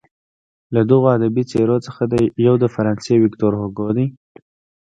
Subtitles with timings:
[0.73, 2.01] له دغو ادبي څیرو څخه
[2.45, 4.07] یو د فرانسې ویکتور هوګو دی.